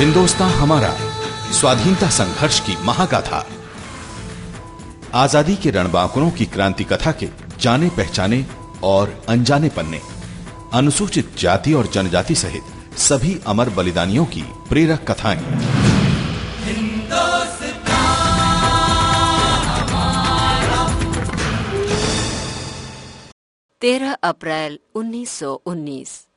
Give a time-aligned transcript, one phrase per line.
[0.00, 0.90] हिंदुस्तान हमारा,
[1.52, 3.46] स्वाधीनता संघर्ष की महागाथा।
[5.14, 7.28] आज़ादी के रणबांकुरों की क्रांति कथा के
[7.60, 8.46] जाने पहचाने
[8.82, 10.00] और अनजाने पन्ने,
[10.72, 15.44] अनुसूचित जाति और जनजाति सहित सभी अमर बलिदानियों की प्रेरक कथाएँ।
[23.82, 26.29] तेरह अप्रैल 1919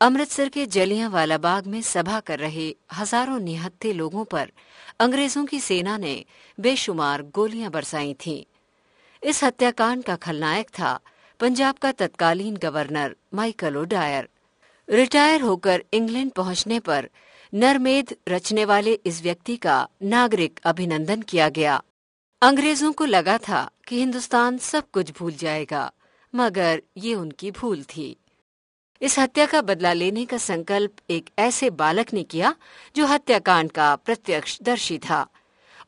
[0.00, 4.50] अमृतसर के जलियांवाला बाग में सभा कर रहे हज़ारों निहत्थे लोगों पर
[5.00, 6.14] अंग्रेज़ों की सेना ने
[6.58, 8.42] बेशुमार गोलियाँ बरसाई थीं।
[9.22, 10.98] इस हत्याकांड का खलनायक था
[11.40, 14.28] पंजाब का तत्कालीन गवर्नर माइकल ओडायर।
[14.88, 17.08] रिटायर होकर इंग्लैंड पहुँचने पर
[17.52, 21.80] नरमेद रचने वाले इस व्यक्ति का नागरिक अभिनंदन किया गया।
[22.42, 25.90] अंग्रेज़ों को लगा था कि हिंदुस्तान सब कुछ भूल जाएगा,
[26.34, 28.08] मगर ये उनकी भूल थी।
[29.02, 32.54] इस हत्या का बदला लेने का संकल्प एक ऐसे बालक ने किया,
[32.96, 35.26] जो हत्याकांड का प्रत्यक्ष दर्शी था।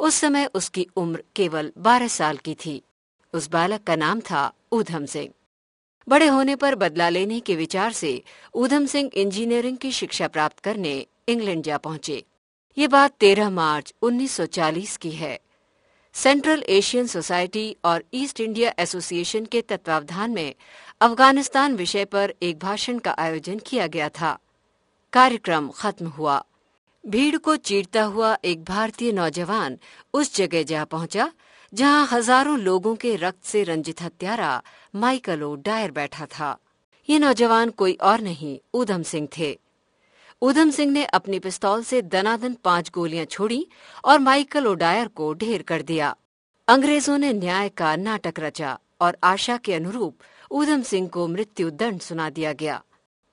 [0.00, 2.82] उस समय उसकी उम्र केवल बारह साल की थी।
[3.34, 5.28] उस बालक का नाम था ऊधम सिंह।
[6.08, 8.22] बड़े होने पर बदला लेने के विचार से
[8.54, 12.24] ऊधम सिंह इंजीनियरिंग की शिक्षा प्राप्त करने इंग्लैंड जा पहुँचे।
[12.78, 15.40] ये बात 13 मार्च 1940 की है।
[16.14, 20.54] सेंट्रल एशियन सोसाइटी और ईस्ट इंडिया एसोसिएशन के तत्वावधान में
[21.00, 24.38] अफ़गानिस्तान विषय पर एक भाषण का आयोजन किया गया था।
[25.12, 26.42] कार्यक्रम खत्म हुआ।
[27.04, 29.78] भीड़ को चीरता हुआ एक भारतीय नौजवान
[30.14, 31.30] उस जगह जा पहुँचा,
[31.72, 34.62] जहाँ हज़ारों लोगों के रक्त से रंजित हत्यारा
[34.94, 36.56] माइकल ओ डायर बैठा था।
[37.08, 39.58] ये नौजवान कोई और नहीं ऊधम सिंह थे।
[40.42, 43.66] ऊधम सिंह ने अपनी पिस्तौल से दनादन पाँच गोलियाँ छोड़ी
[44.04, 46.14] और माइकल ओडायर को ढेर कर दिया।
[46.68, 50.18] अंग्रेज़ों ने न्याय का नाटक रचा और आशा के अनुरूप
[50.50, 52.82] ऊधम सिंह को मृत्यु दंड सुना दिया गया।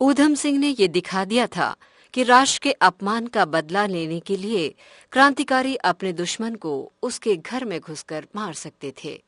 [0.01, 1.75] ऊधम सिंह ने ये दिखा दिया था
[2.13, 4.75] कि राष्ट्र के अपमान का बदला लेने के लिए
[5.11, 9.26] क्रांतिकारी अपने दुश्मन को उसके घर में घुसकर मार सकते थे।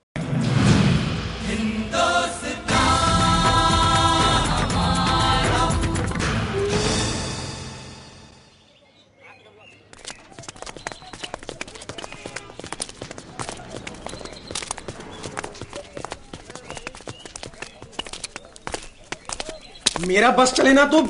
[19.99, 21.01] मेरा बस चले ना तो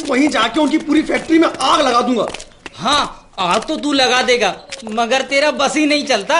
[0.00, 2.26] वहीं जाके उनकी पूरी फैक्ट्री में आग लगा दूँगा।
[2.76, 4.54] हाँ आग तो तू लगा देगा
[4.86, 6.36] मगर तेरा बस ही नहीं चलता।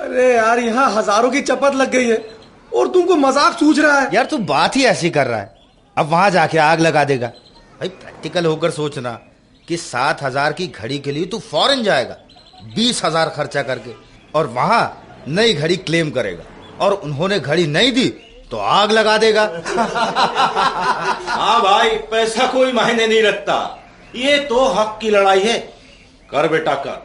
[0.00, 2.24] अरे यार यहाँ हज़ारों की चपत लग गई है
[2.72, 5.54] और तुमको मज़ाक सूझ रहा है। यार तू बात ही ऐसी कर रहा है।
[5.96, 7.28] अब वहाँ जाके आग लगा देगा।
[7.80, 9.12] भाई प्रैक्टिकल होकर सोचना
[9.68, 12.16] कि सात हज़ार की घड़ी के लिए तू फॉरेन जाएगा
[12.74, 13.94] बीस हज़ार खर्चा करके
[14.34, 18.12] और वहाँ नई घड़ी क्लेम करेगा और उन्होंने घड़ी नहीं दी
[18.50, 19.42] तो आग लगा देगा।
[21.28, 23.56] हाँ भाई पैसा कोई मायने नहीं रखता।
[24.14, 25.58] ये तो हक की लड़ाई है।
[26.30, 27.04] कर बेटा कर।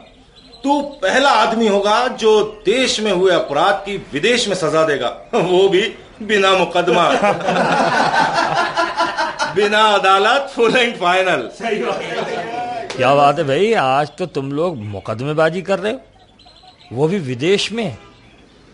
[0.64, 5.68] तू पहला आदमी होगा जो देश में हुए अपराध की विदेश में सजा देगा। वो
[5.68, 5.80] भी
[6.22, 7.08] बिना मुकदमा।
[9.54, 11.48] बिना अदालत फुल एंड फाइनल
[12.96, 13.72] क्या बात है भाई?
[13.72, 16.00] आज तो तुम लोग मुकदमेबाजी कर रहे हो।
[16.92, 17.96] वो भी विदेश में।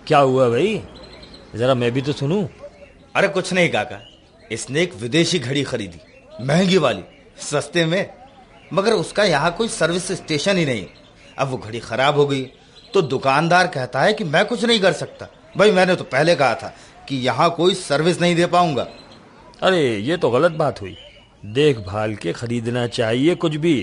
[0.06, 0.82] क्या हुआ भाई?
[1.56, 2.44] जरा मैं भी तो सुनूं।
[3.16, 4.00] अरे कुछ नहीं काका।
[4.52, 6.00] इसने एक विदेशी घड़ी खरीदी
[6.44, 7.02] महँगी वाली
[7.40, 8.10] सस्ते में।
[8.72, 10.86] मगर उसका यहाँ कोई सर्विस स्टेशन ही नहीं।
[11.38, 12.42] अब वो घड़ी खराब हो गई
[12.94, 16.54] तो दुकानदार कहता है कि मैं कुछ नहीं कर सकता। भाई मैंने तो पहले कहा
[16.54, 16.74] था
[17.08, 18.86] कि यहाँ कोई सर्विस नहीं दे पाऊँगा।
[19.62, 20.96] अरे ये तो गलत बात हुई।
[21.46, 23.80] देखभाल के खरीदना चाहिए कुछ भी।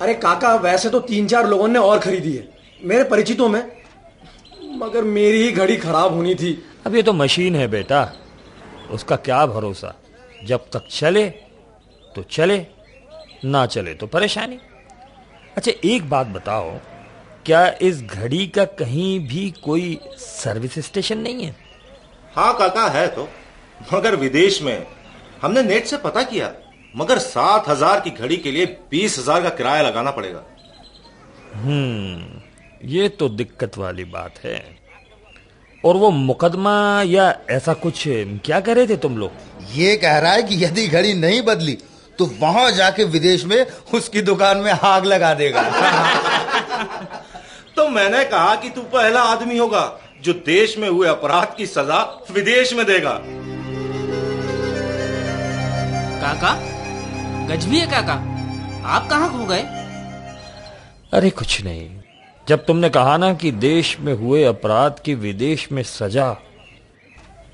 [0.00, 2.48] अरे काका वैसे तो तीन चार लोगों ने और खरीदी है।
[2.84, 3.62] मेरे परिचितों में।
[4.76, 6.52] मगर मेरी ही घड़ी खराब होनी थी।
[6.86, 8.00] अब ये तो मशीन है बेटा।
[8.90, 9.94] उसका क्या भरोसा?
[10.44, 11.28] जब तक चले
[12.14, 12.64] तो चले
[13.44, 14.58] ना चले तो परेशानी।
[15.56, 16.70] अच्छा एक बात बताओ
[17.46, 21.54] क्या इस घड़ी का कहीं भी कोई सर्विस स्टेशन नहीं है?
[22.34, 23.28] हाँ काका है तो।
[23.92, 24.86] मगर विदेश में
[25.42, 26.52] हमने नेट से पता किया
[26.96, 30.42] मगर सात हज़ार की घड़ी के लिए बीस हज़ार का किराया लगाना पड़ेगा।
[31.54, 34.58] हम्म ये तो दिक्कत वाली बात है।
[35.84, 39.30] और वो मुकदमा या ऐसा कुछ क्या कह रहे थे तुम लोग?
[39.74, 41.78] ये कह रहा है कि यदि घड़ी नहीं बदली
[42.18, 45.62] तो वहाँ जाके विदेश में उसकी दुकान में आग लगा देगा।
[47.76, 52.26] तो मैंने कहा कि तू पहला आदमी होगा जो देश में हुए अपराध की सजा
[52.30, 53.20] विदेश में देगा।
[56.20, 56.54] काका
[57.46, 58.40] गजबी है काका
[58.86, 59.62] आप कहाँ खो गए?
[61.12, 61.99] अरे कुछ नहीं।
[62.50, 66.30] जब तुमने कहा ना कि देश में हुए अपराध की विदेश में सजा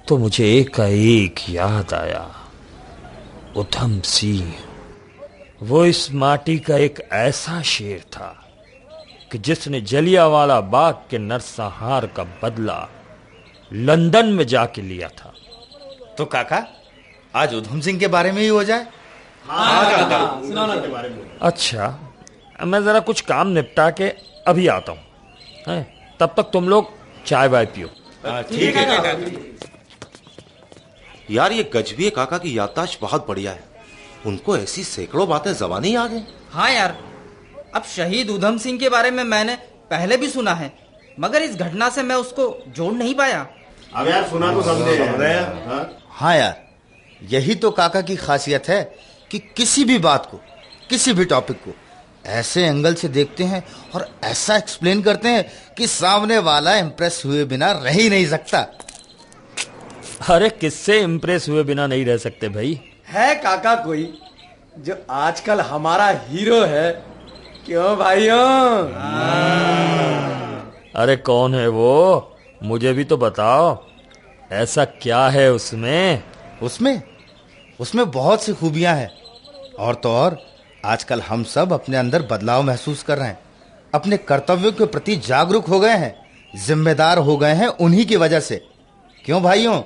[0.08, 2.24] तो मुझे एक का एक याद आया
[3.56, 4.54] उधम सिंह
[5.68, 8.32] वो इस माटी का एक ऐसा शेर था
[9.32, 12.78] कि जिसने जलियावाला बाग के नरसंहार का बदला
[13.72, 15.32] लंदन में जाके लिया था
[16.18, 16.66] तो काका
[17.36, 18.86] आज उधम सिंह के बारे में ही हो जाए
[19.46, 21.98] हाँ, हाँ, काका। काका। अच्छा
[22.64, 24.08] मैं जरा कुछ काम निपटा के
[24.46, 25.00] अभी आता हूँ।
[25.68, 25.82] हैं?
[26.20, 26.90] तब तक तुम लोग
[27.26, 27.88] चाय वाय पियो।
[28.50, 28.84] ठीक है।
[31.30, 33.64] यार ये गजबी काका की याददाश्त बहुत बढ़िया है।
[34.26, 36.22] उनको ऐसी सैकड़ों बातें जबानी आ गई
[36.52, 36.96] हाँ यार
[37.74, 39.54] अब शहीद उधम सिंह के बारे में मैंने
[39.90, 40.72] पहले भी सुना है
[41.20, 43.46] मगर इस घटना से मैं उसको जोड़ नहीं पाया।
[43.94, 44.96] अब यार सुना तो समझे
[46.10, 46.36] हाँ?
[46.36, 46.64] यार
[47.22, 48.82] यही तो काका की खासियत है
[49.30, 50.40] कि किसी भी बात को
[50.90, 51.74] किसी भी टॉपिक को
[52.26, 53.64] ऐसे एंगल से देखते हैं
[53.94, 58.58] और ऐसा एक्सप्लेन करते हैं कि सामने वाला इम्प्रेस हुए बिना रह ही नहीं सकता।
[60.30, 62.80] अरे किससे इम्प्रेस हुए बिना नहीं रह सकते भाई?
[63.08, 64.18] है काका कोई
[64.78, 66.92] जो आजकल हमारा हीरो है?
[67.66, 68.88] क्यों भाइयों?
[70.96, 72.36] अरे कौन है वो?
[72.62, 73.84] मुझे भी तो बताओ।
[74.52, 76.22] ऐसा क्या है उसमें?
[76.62, 77.02] उसमें
[77.80, 79.10] उसमें बहुत सी खूबियाँ हैं।
[79.78, 80.55] और तो और
[80.86, 83.38] आजकल हम सब अपने अंदर बदलाव महसूस कर रहे हैं।
[83.94, 86.14] अपने कर्तव्यों के प्रति जागरूक हो गए हैं
[86.66, 88.56] जिम्मेदार हो गए हैं उन्हीं की वजह से।
[89.24, 89.80] क्यों भाइयों?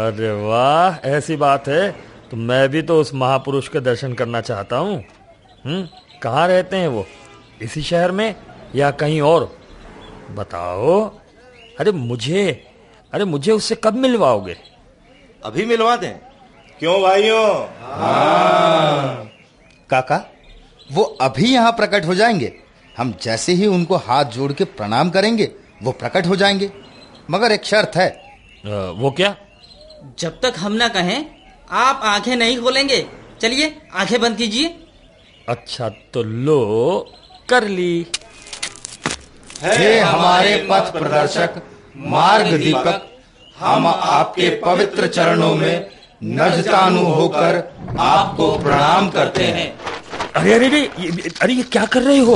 [0.00, 1.90] अरे वाह ऐसी बात है।
[2.30, 5.04] तो मैं भी तो उस महापुरुष के दर्शन करना चाहता हूँ।
[5.64, 5.88] हम्म
[6.22, 7.06] कहाँ रहते हैं वो?
[7.62, 8.34] इसी शहर में
[8.74, 9.56] या कहीं और?
[10.30, 11.00] बताओ।
[11.80, 12.66] अरे मुझे
[13.12, 14.56] अरे मुझे उससे कब मिलवाओगे?
[15.44, 16.29] अभी मिलवा दें।
[16.80, 17.46] क्यों भाइयों?
[19.90, 20.16] काका?
[20.92, 22.52] वो अभी यहाँ प्रकट हो जाएँगे।
[22.98, 25.50] हम जैसे ही उनको हाथ जोड़ के प्रणाम करेंगे
[25.82, 26.70] वो प्रकट हो जाएँगे।
[27.30, 28.08] मगर एक शर्त है।
[29.00, 29.34] वो क्या?
[30.18, 31.26] जब तक हम ना कहें
[31.70, 33.04] आप आँखें नहीं खोलेंगे।
[33.40, 34.74] चलिए आँखें बंद कीजिए।
[35.48, 36.58] अच्छा तो लो
[37.48, 38.06] कर ली।
[39.62, 41.62] हे हमारे पथ प्रदर्शक
[42.08, 43.08] मार्ग दीपक
[43.56, 47.56] हम आपके पवित्र चरणों में नजतानु होकर
[48.00, 49.68] आपको प्रणाम करते हैं।
[50.36, 52.34] अरे अरे अरे ये, अरे ये क्या कर रहे हो?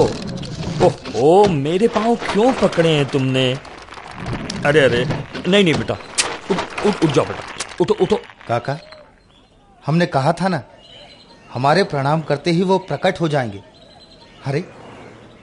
[0.82, 3.52] ओहो मेरे पाँव क्यों पकड़े हैं तुमने?
[4.66, 5.04] अरे अरे
[5.48, 5.94] नहीं नहीं बेटा
[6.50, 7.42] उठ उठ उठ जाओ बेटा
[7.80, 8.16] उठो उठो।
[8.48, 8.78] काका
[9.86, 10.62] हमने कहा था ना
[11.54, 13.62] हमारे प्रणाम करते ही वो प्रकट हो जाएँगे।
[14.46, 14.64] अरे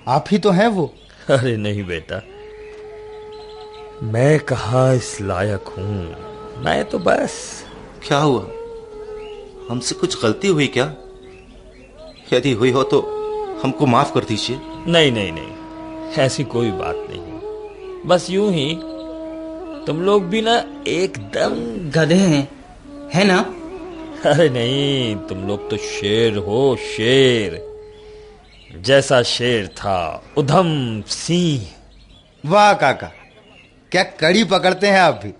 [0.07, 0.93] आप ही तो हैं वो।
[1.29, 2.21] अरे नहीं बेटा
[4.03, 6.63] मैं कहा इस लायक हूँ?
[6.63, 7.60] मैं तो बस
[8.07, 8.41] क्या हुआ?
[9.69, 10.85] हमसे कुछ गलती हुई क्या?
[12.33, 12.99] यदि हुई हो तो
[13.63, 17.21] हमको माफ़ कर दीजिए। नहीं नहीं नहीं। ऐसी कोई बात नहीं
[18.05, 18.73] बस यूँ ही
[19.85, 20.55] तुम लोग भी ना
[20.87, 21.55] एकदम
[21.91, 22.47] गधे हैं
[23.13, 23.39] है ना?
[24.25, 27.59] अरे नहीं तुम लोग तो शेर हो शेर।
[28.81, 31.67] जैसा शेर था उधम सिंह।
[32.43, 33.11] वाह काका
[33.91, 35.33] क्या कड़ी पकड़ते हैं आप भी।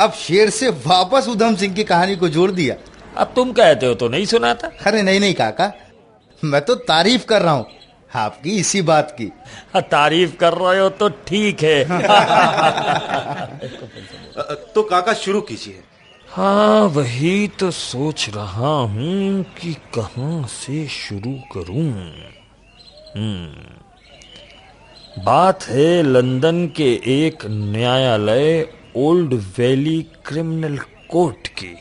[0.00, 2.76] अब शेर से वापस उधम सिंह की कहानी को जोड़ दिया।
[3.16, 5.72] अब तुम कहते हो तो नहीं सुना था अरे नहीं नहीं काका
[6.44, 7.66] मैं तो तारीफ़ कर रहा हूँ
[8.14, 9.32] आपकी इसी बात की।
[9.74, 11.84] हाँ, तारीफ़ कर रहे हो तो ठीक है।
[14.74, 15.82] तो काका शुरू कीजिए।
[16.28, 22.12] हाँ वही तो सोच रहा हूँ कि कहाँ से शुरू करूँ।
[23.16, 23.74] हम्म।
[25.24, 30.78] बात है लंदन के एक न्यायालय ओल्ड वैली क्रिमिनल
[31.10, 31.74] कोर्ट की।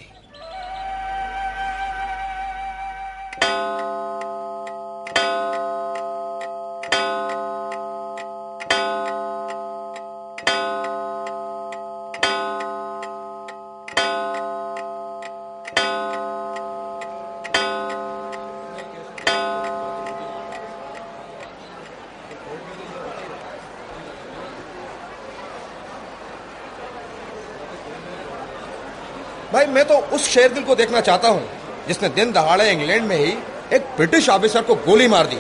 [29.56, 31.42] भाई मैं तो उस शेर दिल को देखना चाहता हूँ
[31.88, 33.32] जिसने दिन दहाड़े इंग्लैंड में ही
[33.74, 35.38] एक ब्रिटिश ऑफिसर को गोली मार दी।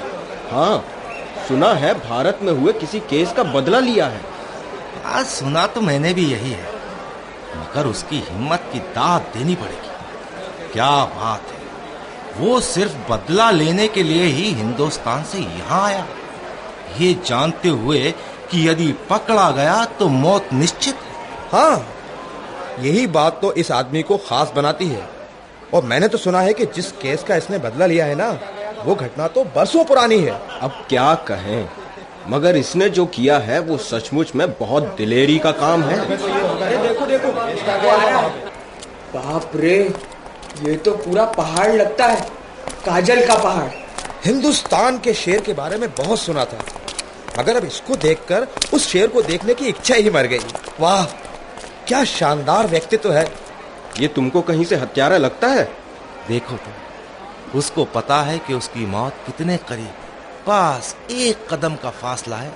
[0.51, 0.83] हाँ
[1.47, 4.21] सुना है भारत में हुए किसी केस का बदला लिया है।
[5.05, 6.69] आज सुना तो मैंने भी यही है
[7.55, 14.03] मगर उसकी हिम्मत की दाद देनी पड़ेगी। क्या बात है वो सिर्फ़ बदला लेने के
[14.03, 16.05] लिए ही हिंदुस्तान से यहाँ आया।
[16.99, 18.11] ये जानते हुए
[18.51, 21.13] कि यदि पकड़ा गया तो मौत निश्चित। है
[21.53, 21.94] हाँ
[22.79, 25.07] यही बात तो इस आदमी को खास बनाती है।
[25.73, 28.29] और मैंने तो सुना है कि जिस केस का इसने बदला लिया है ना
[28.85, 31.67] वो घटना तो बरसों पुरानी है। अब क्या कहें?
[32.29, 37.31] मगर इसने जो किया है वो सचमुच में बहुत दिलेरी का काम है। देखो देखो
[39.13, 39.77] बाप रे
[40.63, 42.21] ये तो पूरा पहाड़ लगता है
[42.85, 43.69] काजल का पहाड़।
[44.25, 46.59] हिंदुस्तान के शेर के बारे में बहुत सुना था
[47.39, 50.39] मगर अब इसको देखकर उस शेर को देखने की इच्छा ही मर गई।
[50.79, 51.03] वाह!
[51.87, 53.25] क्या शानदार व्यक्तित्व है।
[53.99, 55.63] ये तुमको कहीं से हत्यारा लगता है?
[56.27, 59.93] देखो तुम उसको पता है कि उसकी मौत कितने करीब
[60.47, 62.51] पास एक कदम का फासला है।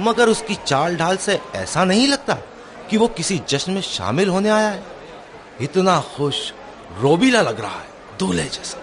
[0.00, 2.34] मगर उसकी चाल ढाल से ऐसा नहीं लगता
[2.90, 4.82] कि वो किसी जश्न में शामिल होने आया है।
[5.60, 6.52] इतना खुश
[7.00, 8.78] रोबीला लग रहा है दूल्हे जैसा।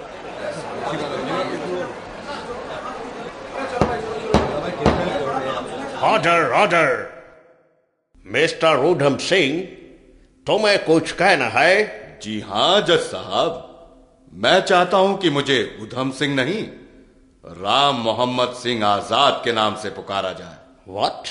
[6.08, 7.19] Order order
[8.30, 9.62] mister Udham Singh
[10.48, 12.20] तुम्हें कुछ कहना है?
[12.24, 13.66] जी हाँ जज साहब।
[14.34, 16.64] मैं चाहता हूँ कि मुझे उधम सिंह नहीं
[17.44, 20.58] राम मोहम्मद सिंह आज़ाद के नाम से पुकारा जाए।
[20.90, 21.28] व्हाट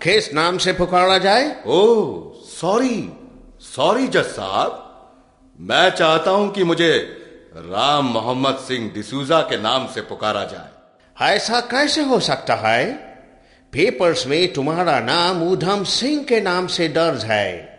[0.00, 1.50] किस नाम से पुकारा जाए?
[1.66, 3.12] ओ सॉरी
[3.66, 4.84] सॉरी जज साहब।
[5.58, 6.92] मैं चाहता हूँ कि मुझे
[7.56, 13.07] राम मोहम्मद सिंह डिसूजा के नाम से पुकारा जाए। ऐसा कैसे हो सकता है?
[13.72, 17.78] पेपर्स में तुम्हारा नाम उधम सिंह के नाम से दर्ज है।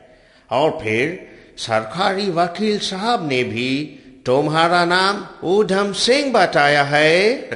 [0.51, 1.27] और फिर
[1.57, 7.39] सरकारी वकील साहब ने भी तुम्हारा नाम ऊधम सिंह बताया है।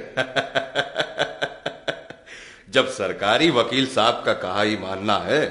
[2.70, 5.46] जब सरकारी वकील साहब का कहा ही मानना है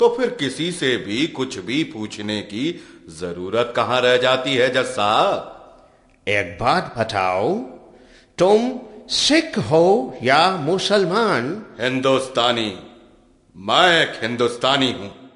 [0.00, 2.80] तो फिर किसी से भी कुछ भी पूछने की
[3.20, 5.54] ज़रूरत कहाँ रह जाती है जज साहब
[6.28, 7.54] एक बात बताओ
[8.38, 12.78] तुम सिख हो या मुसलमान हिंदुस्तानी
[13.56, 15.30] मैं एक हिंदुस्तानी हूँ।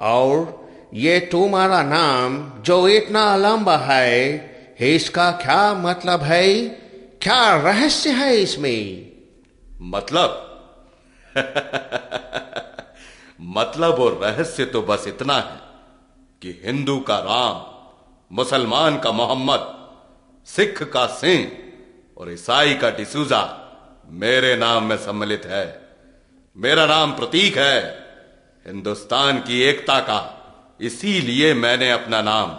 [0.00, 6.68] और ये तुम्हारा नाम जो इतना लंबा है इसका क्या मतलब है?
[7.22, 9.12] क्या रहस्य है इसमें?
[9.80, 10.50] मतलब?
[13.40, 15.60] मतलब और रहस्य तो बस इतना है
[16.42, 17.62] कि हिंदू का राम
[18.36, 19.88] मुसलमान का मोहम्मद
[20.46, 21.63] सिख का सिंह
[22.18, 23.60] और ईसाई का डिसूजा
[24.08, 25.88] मेरे नाम में सम्मिलित है।
[26.56, 28.04] मेरा नाम प्रतीक है।
[28.66, 30.40] हिंदुस्तान की एकता का
[30.80, 32.50] इसीलिए मैंने अपना नाम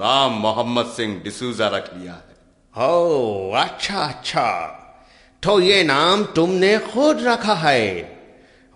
[0.00, 2.32] राम मोहम्मद सिंह डिसूजा रख लिया है।
[2.88, 4.78] ओ अच्छा अच्छा।
[5.42, 8.18] तो ये नाम तुमने खुद रखा है।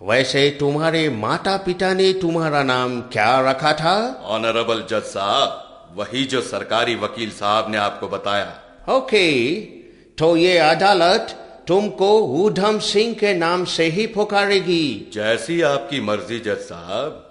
[0.03, 4.21] वैसे तुम्हारे माता पिता ने तुम्हारा नाम क्या रखा था?
[4.23, 5.63] ऑनरेबल जज साहब
[5.95, 9.76] वही जो सरकारी वकील साहब ने आपको बताया। ओके।
[10.17, 11.33] तो ये अदालत
[11.67, 12.09] तुमको
[12.43, 17.23] ऊधम सिंह के नाम से ही पुकारेगी। जैसी आपकी मर्ज़ी जज साहब।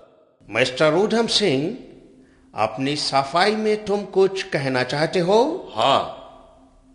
[0.48, 1.64] मिस्टर ऊधम सिंह
[2.54, 5.40] अपनी सफ़ाई में तुम कुछ कहना चाहते हो?
[5.74, 5.98] हाँ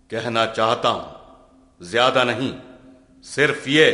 [0.10, 2.54] कहना चाहता हूँ। ज़्यादा नहीं
[3.26, 3.92] सिर्फ़ ये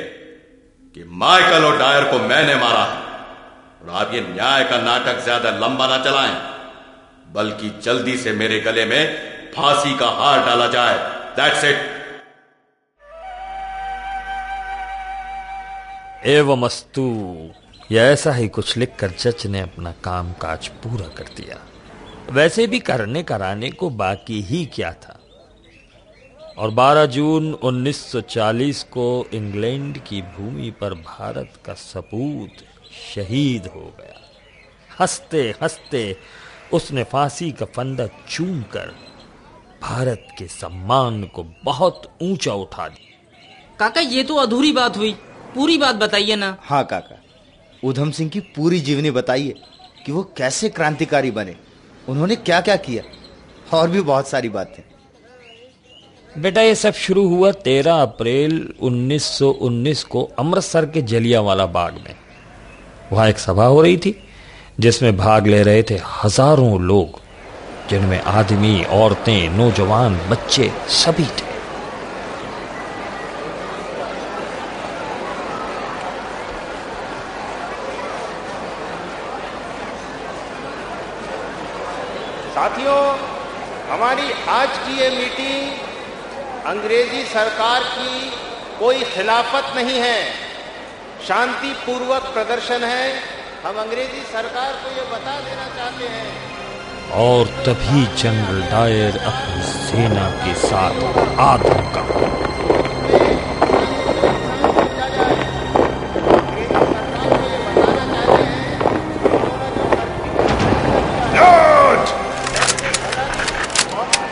[0.95, 3.01] कि माइकल और डायर को मैंने मारा है
[3.81, 6.35] और आप ये न्याय का नाटक ज़्यादा लंबा ना चलाएँ
[7.33, 9.03] बल्कि जल्दी से मेरे गले में
[9.55, 11.77] फांसी का हार डाला जाए। दैट्स इट
[16.25, 17.33] एवं अस्तु
[17.91, 21.57] या ऐसा ही कुछ लिखकर जज ने अपना काम काज पूरा कर दिया।
[22.31, 25.19] वैसे भी करने कराने को बाकी ही क्या था?
[26.57, 32.51] और 12 जून 1940 को इंग्लैंड की भूमि पर भारत का सपूत
[33.15, 34.21] शहीद हो गया।
[34.99, 36.17] हँसते हँसते
[36.73, 39.06] उसने फांसी का फंदा चूम कर
[39.87, 45.11] भारत के सम्मान को बहुत ऊँचा उठा दिया। काका ये तो अधूरी बात हुई।
[45.55, 47.19] पूरी बात बताइए ना। हाँ काका।
[47.83, 49.53] उधम सिंह की पूरी जीवनी बताइए
[50.05, 51.55] कि वो कैसे क्रांतिकारी बने।
[52.09, 52.75] उन्होंने क्या क्या?
[52.75, 53.03] किया
[53.77, 54.83] और भी बहुत सारी बातें।
[56.41, 62.15] बेटा ये सब शुरू हुआ 13 अप्रैल 1919 को अमृतसर के जलियावाला बाग में।
[63.11, 64.15] वहाँ एक सभा हो रही थी
[64.79, 67.19] जिसमें भाग ले रहे थे हज़ारों लोग।
[67.89, 71.45] जिनमें आदमी, औरतें, नौजवान, बच्चे सभी थे।
[82.51, 83.01] साथियों,
[83.89, 85.71] हमारी आज की ये मीटिंग
[86.65, 88.31] अंग्रेज़ी सरकार की
[88.79, 90.33] कोई खिलाफत नहीं है।
[91.27, 93.21] शांतिपूर्वक प्रदर्शन है।
[93.65, 96.46] हम अंग्रेज़ी सरकार को ये बता देना चाहते हैं
[97.13, 100.95] और तभी जनरल डायर अपनी सेना के साथ
[101.39, 102.03] आदम का।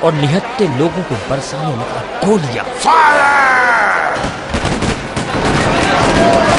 [0.03, 2.65] और निहत्ते लोगों को बरसाने लगा गोलियाँ।
[6.15, 6.54] गोलियों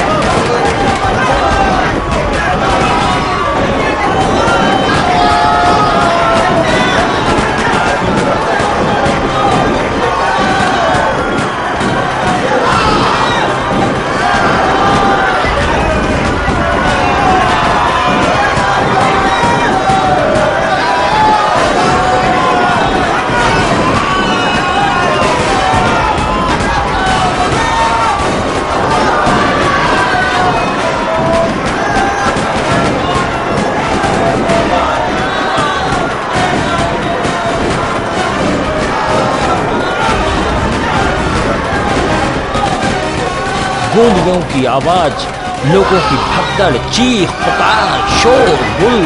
[44.67, 45.25] आवाज़,
[45.67, 48.99] लोगों की भगदड़, चीख पुकार शोर, गुल।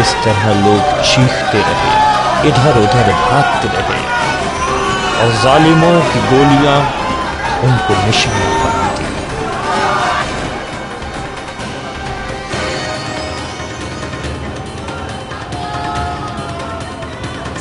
[0.00, 1.92] इस तरह लोग चीखते रहे,
[2.48, 4.02] इधर उधर भागते रहे,
[5.20, 6.78] और जालिमों की गोलियाँ
[7.64, 9.03] उनको निशाना बनाती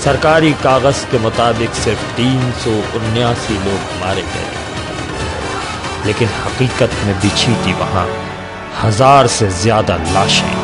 [0.03, 7.55] सरकारी कागज़ के मुताबिक सिर्फ़ तीन सौ उन्यासी लोग मारे गए। लेकिन हकीकत में बिछी
[7.65, 8.07] थी वहाँ
[8.81, 10.62] हज़ार से ज़्यादा लाशें।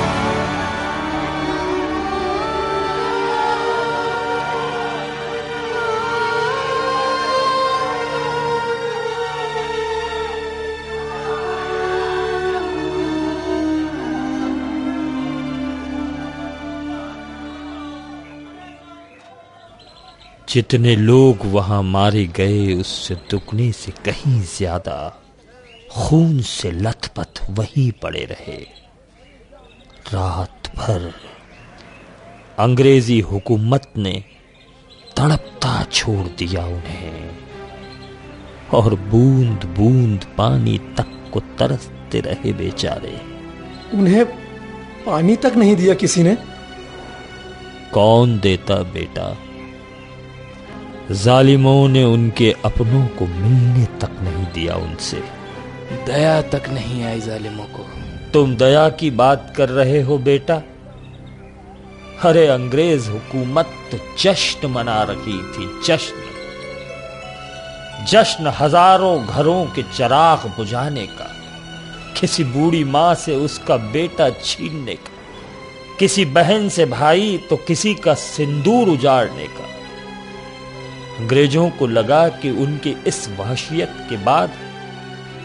[20.50, 24.98] जितने लोग वहाँ मारे गए उससे दुगने से कहीं ज़्यादा
[25.92, 28.58] खून से लथपथ वहीं पड़े रहे।
[30.14, 31.12] रात भर
[32.60, 34.24] अंग्रेज़ी हुकूमत ने
[35.18, 37.30] तड़पता छोड़ दिया उन्हें
[38.74, 43.20] और बूंद बूंद पानी तक को तरसते रहे बेचारे।
[43.94, 44.26] उन्हें
[45.06, 46.36] पानी तक नहीं दिया किसी ने?
[47.94, 49.28] कौन देता बेटा?
[51.12, 55.22] जालिमों ने उनके अपनों को मिलने तक नहीं दिया उनसे।
[56.06, 57.86] दया तक नहीं आई जालिमों को।
[58.34, 60.62] तुम दया की बात कर रहे हो बेटा?
[62.24, 66.28] अरे अंग्रेज़ हुकूमत तो जश्न मना रही थी जश्न।
[68.06, 71.28] जश्न हज़ारों घरों के चराग बुझाने का
[72.20, 75.18] किसी बूढ़ी माँ से उसका बेटा छीनने का
[76.00, 79.79] किसी बहन से भाई तो किसी का सिंदूर उजाड़ने का।
[81.20, 84.52] अंग्रेज़ों को लगा कि उनकी इस वहशियत के बाद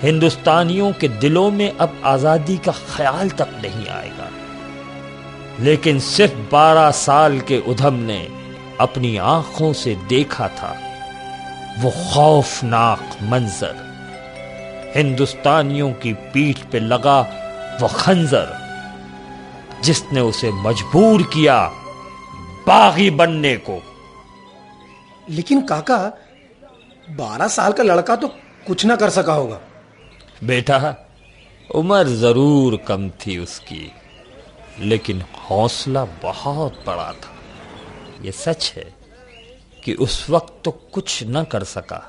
[0.03, 4.31] हिंदुस्तानियों के दिलों में अब आज़ादी का ख्याल तक नहीं आएगा।
[5.61, 8.19] लेकिन सिर्फ़ बारह साल के उधम ने
[8.81, 10.75] अपनी आँखों से देखा था,
[11.79, 13.75] वो खौफनाक मंजर।
[14.97, 17.21] हिंदुस्तानियों की पीठ पे लगा
[17.81, 18.53] वो खंजर,
[19.85, 21.59] जिसने उसे मजबूर किया
[22.67, 23.83] बागी बनने को।
[25.29, 25.99] लेकिन काका,
[27.11, 28.29] बारह साल का लड़का तो
[28.67, 29.61] कुछ ना कर सका होगा।
[30.45, 30.95] बेटा,
[31.71, 33.91] उम्र ज़रूर कम थी उसकी,
[34.81, 37.33] लेकिन हौसला बहुत बड़ा था।
[38.25, 38.85] यह सच है
[39.85, 42.03] कि उस वक्त तो कुछ न कर सका,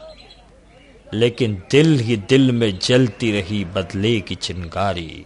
[1.08, 5.26] लेकिन दिल ही दिल में जलती रही बदले की चिंगारी,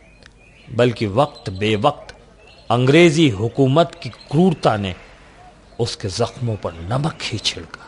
[0.67, 2.15] बल्कि वक्त बेवक्त
[2.69, 4.95] अंग्रेज़ी हुकूमत की क्रूरता ने
[5.79, 7.78] उसके जख्मों पर नमक ही छिड़का।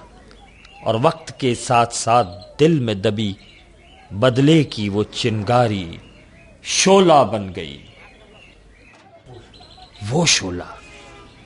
[0.86, 2.24] और वक्त के साथ साथ
[2.60, 3.36] दिल में दबी
[4.14, 6.00] बदले की वो चिंगारी
[6.64, 7.80] शोला बन गई।
[10.04, 10.68] वो शोला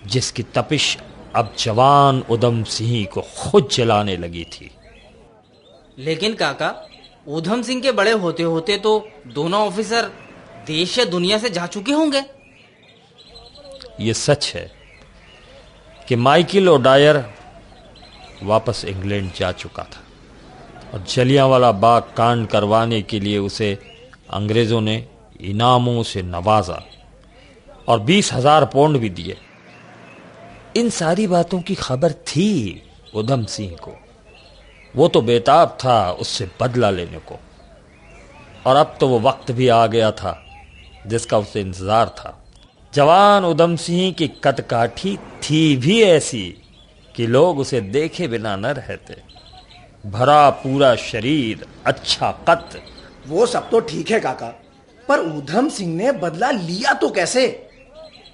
[0.06, 0.98] जिसकी तपिश
[1.36, 4.71] अब जवान उधम सिंह को खुद जलाने लगी थी।
[5.98, 6.69] लेकिन काका
[7.28, 10.12] उधम सिंह के बड़े होते होते तो दोनों ऑफिसर
[10.67, 12.24] देश या दुनिया से जा चुके होंगे।
[14.00, 14.71] ये सच है
[16.08, 17.17] कि माइकल ओडायर
[18.43, 20.02] वापस इंग्लैंड जा चुका था।
[20.93, 23.78] और जलियांवाला बाग कांड करवाने के लिए उसे
[24.30, 25.04] अंग्रेज़ों ने
[25.41, 26.82] इनामों से नवाजा
[27.88, 29.38] और बीस हज़ार पौंड भी दिए।
[30.78, 32.82] इन सारी बातों की खबर थी
[33.15, 33.93] उधम सिंह को।
[34.93, 37.39] वो तो बेताब था उससे बदला लेने को।
[38.65, 40.41] और अब तो वो वक्त भी आ गया था
[41.08, 42.38] जिसका उसे इंतज़ार था।
[42.93, 46.43] जवान उधम सिंह की कदकाठी थी भी ऐसी
[47.15, 49.15] कि लोग उसे देखे बिना न रहते।
[50.04, 52.82] भरा पूरा शरीर अच्छा कत
[53.28, 54.47] वो सब तो ठीक है काका
[55.08, 57.47] पर उधम सिंह ने बदला लिया तो कैसे?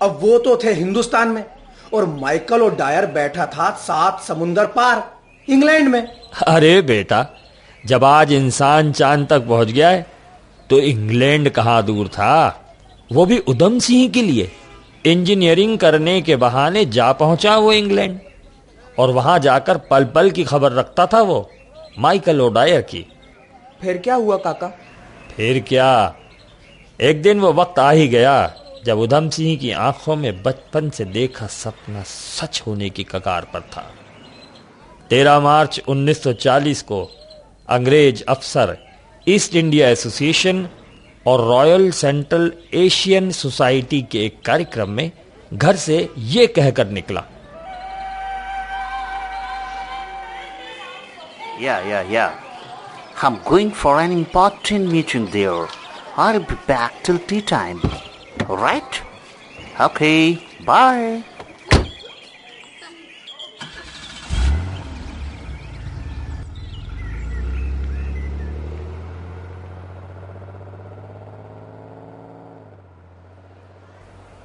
[0.01, 1.43] अब वो तो थे हिंदुस्तान में
[1.93, 5.03] और माइकल और डायर बैठा था सात समुंदर पार
[5.47, 6.01] इंग्लैंड में।
[6.47, 7.25] अरे बेटा
[7.83, 10.05] जब आज इंसान चाँद तक पहुँच गया है
[10.69, 12.57] तो इंग्लैंड कहाँ दूर था?
[13.11, 14.51] वो भी उधम सिंह के लिए।
[15.05, 18.19] इंजीनियरिंग करने के बहाने जा पहुँचा वो इंग्लैंड।
[19.01, 21.49] और वहाँ जाकर पल पल की खबर रखता था वो
[21.99, 23.05] माइकल ओडायर की।
[23.81, 24.67] फिर क्या हुआ काका?
[25.35, 26.15] फिर क्या?
[27.01, 28.53] एक दिन वो वक्त आ ही गया
[28.85, 33.61] जब उधम सिंह की आँखों में बचपन से देखा सपना सच होने की कगार पर
[33.61, 33.93] था।
[35.09, 37.09] 13 मार्च 1940 को
[37.69, 38.77] अंग्रेज़ अफसर
[39.27, 40.69] ईस्ट इंडिया एसोसिएशन
[41.27, 45.11] और रॉयल सेंट्रल एशियन सोसाइटी के एक कार्यक्रम में
[45.53, 47.23] घर से ये कहकर निकला।
[51.61, 52.29] या या या
[53.23, 55.67] I'm going for an important meeting there.
[56.17, 57.79] I'll be back till tea time.
[58.49, 59.01] Alright?
[59.79, 61.21] Okay, bye.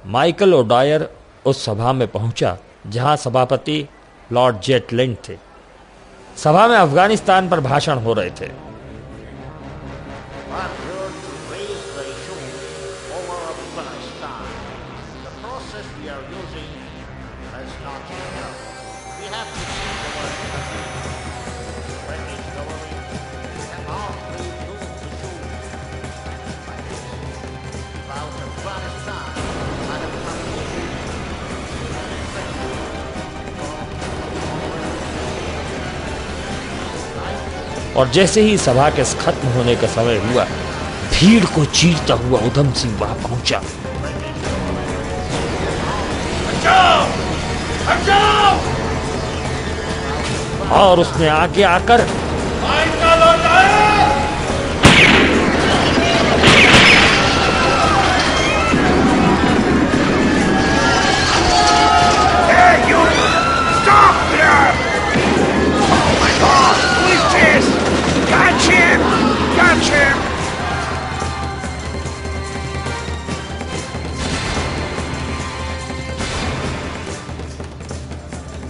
[0.05, 1.09] Michael O'Dwyer
[1.45, 3.85] उस सभा में पहुँचा जहाँ सभापति
[4.31, 5.46] लॉर्ड जेटलिंड थे
[6.37, 8.66] सभा में अफ़गानिस्तान पर भाषण हो रहे थे।
[37.97, 40.43] और जैसे ही सभा के खत्म होने का समय हुआ
[41.13, 43.61] भीड़ को चीरता हुआ उधम सिंह वहाँ पहुँचा।
[50.77, 52.01] और उसने आगे आकर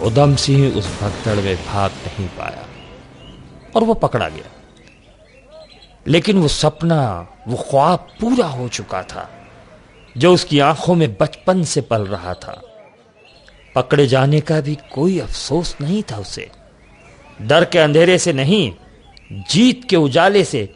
[0.07, 2.65] उधम सिंह उस भगदड़ में भाग नहीं पाया
[3.75, 4.51] और वो पकड़ा गया।
[6.07, 9.29] लेकिन वो सपना वो ख्वाब पूरा हो चुका था
[10.17, 12.61] जो उसकी आँखों में बचपन से पल रहा था।
[13.75, 16.49] पकड़े जाने का भी कोई अफसोस नहीं था उसे।
[17.41, 18.73] डर के अंधेरे से नहीं
[19.51, 20.73] जीत के उजाले से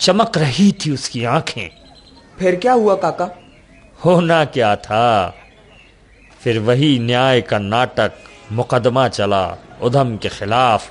[0.00, 1.68] चमक रही थी उसकी आँखें।
[2.38, 3.30] फिर क्या हुआ काका?
[4.04, 5.34] होना क्या था?
[6.40, 8.12] फिर वही न्याय का नाटक
[8.52, 10.90] मुकदमा चला उधम के खिलाफ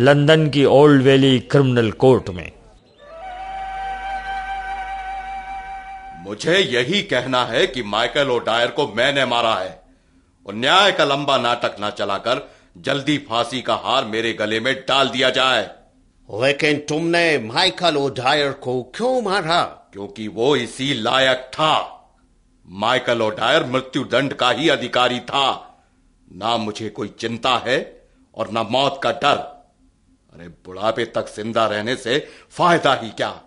[0.00, 2.52] लंदन की ओल्ड वैली क्रिमिनल कोर्ट में।
[6.18, 9.82] मुझे यही कहना है कि माइकल ओडायर को मैंने मारा है।
[10.46, 15.08] और न्याय का लंबा नाटक ना चलाकर जल्दी फांसी का हार मेरे गले में डाल
[15.08, 15.70] दिया जाए।
[16.34, 19.62] लेकिन तुमने माइकल ओडायर को क्यों मारा?
[19.62, 21.94] क्योंकि वो इसी लायक था।
[22.68, 25.64] माइकल ओडायर मृत्यु दंड का ही अधिकारी था।
[26.28, 27.78] ना मुझे कोई चिंता है
[28.34, 29.36] और ना मौत का डर।
[30.32, 32.18] अरे, बुढ़ापे तक ज़िंदा रहने से
[32.50, 33.40] फ़ायदा ही क्या?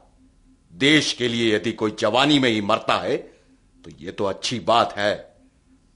[0.73, 3.17] देश के लिए यदि कोई जवानी में ही मरता है
[3.85, 5.13] तो यह तो अच्छी बात है।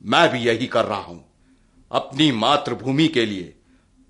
[0.02, 1.24] मैं भी यही कर रहा हूँ।
[1.92, 3.54] अपनी मातृभूमि के लिए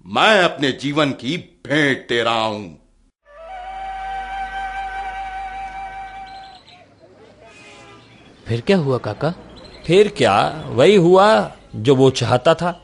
[0.05, 2.81] मैं अपने जीवन की भेंट दे रहा हूँ।
[8.47, 9.33] फिर क्या हुआ, काका?
[9.85, 10.63] फिर क्या?
[10.67, 11.27] वही हुआ।
[11.75, 12.79] जो वो चाहता था।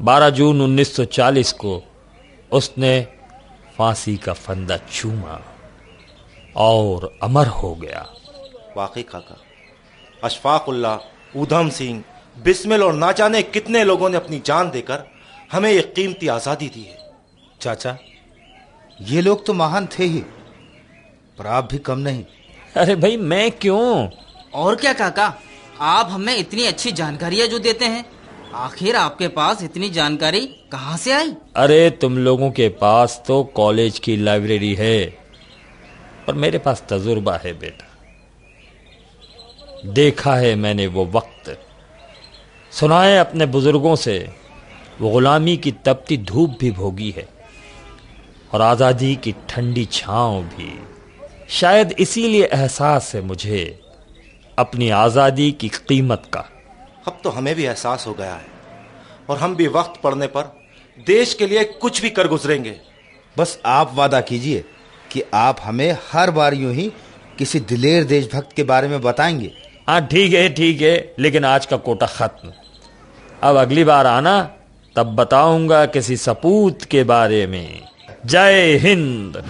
[0.00, 1.82] 12 जून 1940 को
[2.52, 3.00] उसने
[3.78, 5.40] फांसी का फंदा चूमा
[6.56, 8.06] और अमर हो गया।
[8.76, 9.36] वाकई काका
[10.24, 10.98] अशफाकुल्ला
[11.36, 12.02] ऊधम सिंह
[12.36, 15.04] बिस्मिल और ना जाने कितने लोगों ने अपनी जान देकर
[15.52, 16.98] हमें एक कीमती आज़ादी दी है।
[17.60, 17.96] चाचा
[19.00, 20.20] ये लोग तो महान थे ही
[21.38, 22.24] पर आप भी कम नहीं।
[22.76, 24.08] अरे भाई मैं क्यों?
[24.54, 25.32] और क्या काका
[25.82, 28.04] आप हमें इतनी अच्छी जानकारियाँ जो देते हैं?
[28.56, 30.40] आखिर आपके पास इतनी जानकारी
[30.72, 31.32] कहाँ से आई?
[31.56, 35.06] अरे, तुम लोगों के पास तो कॉलेज की लाइब्रेरी है,
[36.26, 37.86] पर मेरे पास तजुर्बा है बेटा।
[39.92, 41.58] देखा है मैंने वो वक्त।
[42.72, 44.18] सुना है अपने बुज़ुर्गों से,
[45.00, 47.28] वो गुलामी की तपती धूप भी भोगी है,
[48.52, 50.72] और आज़ादी की ठंडी छांव भी।
[51.50, 53.78] शायद इसीलिए एहसास है मुझे
[54.58, 56.44] अपनी आज़ादी की कीमत का।
[57.06, 58.46] अब तो हमें भी एहसास हो गया है।
[59.30, 60.42] और हम भी वक्त पड़ने पर
[61.06, 62.74] देश के लिए कुछ भी कर गुजरेंगे।
[63.36, 64.64] बस आप वादा कीजिए
[65.12, 66.90] कि आप हमें हर बार यूँ ही
[67.38, 69.52] किसी दिलेर देशभक्त के बारे में बताएँगे।
[69.88, 72.52] हाँ ठीक है ठीक है लेकिन आज का कोटा खत्म।
[73.42, 74.40] अब अगली बार आना
[74.96, 77.82] तब बताऊँगा किसी सपूत के बारे में।
[78.26, 79.42] जय हिंद।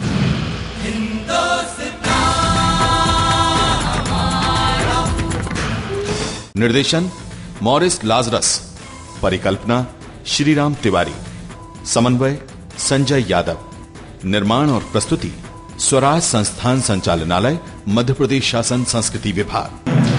[6.56, 7.10] निर्देशन
[7.62, 8.76] मॉरिस लाजरस,
[9.22, 9.86] परिकल्पना
[10.26, 11.12] श्रीराम तिवारी,
[11.86, 12.38] समन्वय
[12.78, 13.58] संजय यादव,
[14.24, 15.32] निर्माण और प्रस्तुति
[15.80, 20.15] स्वराज संस्थान संचालनालय, मध्य प्रदेश शासन संस्कृति विभाग।